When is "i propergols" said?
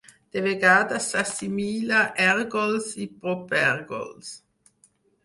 3.05-4.33